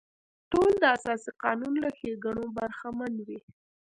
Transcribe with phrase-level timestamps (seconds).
[0.51, 3.39] ټول د اساسي قانون له ښېګڼو برخمن وي.